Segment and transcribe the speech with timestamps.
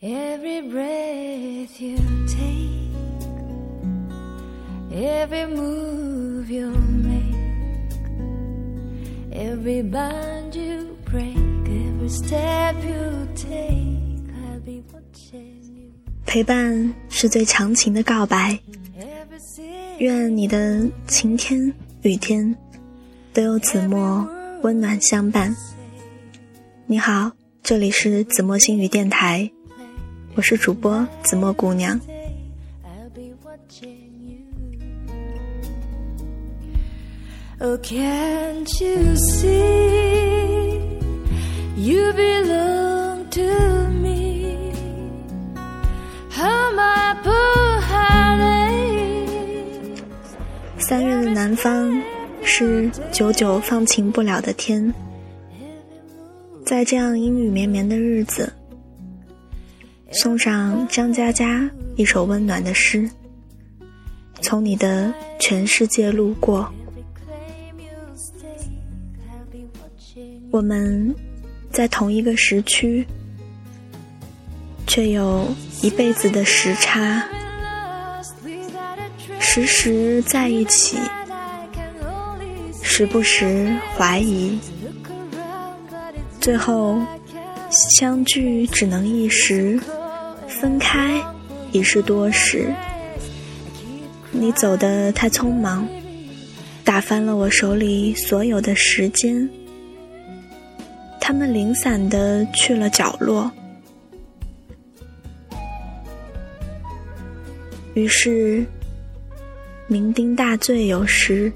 [0.00, 1.96] Every breath you
[2.28, 2.94] take,
[4.92, 7.90] every move you make,
[9.32, 11.34] every bond you break,
[11.66, 15.90] every step you take, I'll be watching you.
[16.24, 18.56] 陪伴是最长情的告白。
[19.98, 22.56] 愿你的晴天、雨天
[23.32, 24.28] 都有子墨
[24.62, 25.56] 温暖相伴。
[26.86, 27.32] 你好，
[27.64, 29.50] 这里是子墨心语电台，
[30.38, 32.00] 我是主播子墨姑娘。
[32.84, 34.38] I'll be watching you.
[37.58, 39.50] Oh, can't you see?
[41.76, 44.72] You belong to me.
[46.30, 50.02] How my poor heart aches.
[50.78, 52.00] 三月的南方
[52.44, 54.94] 是久久放晴不了的天，
[56.64, 58.52] 在这样阴雨绵绵的日子，
[60.10, 63.08] 送上张嘉佳一首温暖的诗。
[64.40, 66.72] 从你的全世界路过。
[70.50, 71.14] 我们
[71.70, 73.06] 在同一个时区
[74.86, 75.46] 却有
[75.82, 77.22] 一辈子的时差。
[79.38, 80.98] 时时在一起
[82.82, 84.58] 时不时怀疑。
[86.40, 86.98] 最后
[87.70, 89.78] 相聚只能一时，
[90.46, 91.22] 分开
[91.70, 92.72] 已是多时。
[94.30, 95.86] 你走得太匆忙，
[96.84, 99.48] 打翻了我手里所有的时间，
[101.20, 103.50] 他们零散的去了角落。
[107.94, 108.64] 于是，
[109.90, 111.52] 酩酊大醉有时，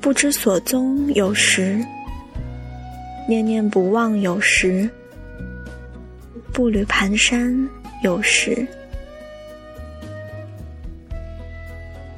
[0.00, 1.84] 不知所踪有时，
[3.26, 4.88] 念念不忘有时，
[6.52, 7.68] 步履蹒跚
[8.02, 8.66] 有时。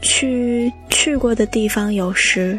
[0.03, 2.59] 去去过的地方有时，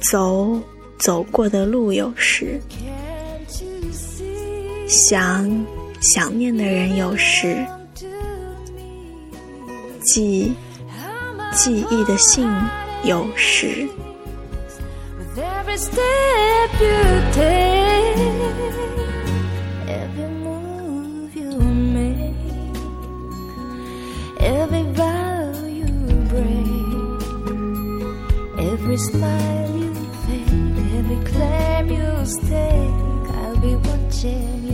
[0.00, 0.60] 走
[0.98, 2.60] 走过的路有时，
[4.88, 5.66] 想
[6.00, 7.56] 想念的人有时，
[10.02, 10.52] 记
[11.52, 12.46] 记忆的信
[13.04, 13.86] 有时。
[15.38, 17.02] Every step you
[17.32, 18.16] take,
[19.86, 22.34] every move you make,
[24.40, 25.88] every vow you
[26.32, 27.20] break,
[28.72, 29.94] every smile you
[30.24, 34.65] fake, every claim you stake, I'll be watching.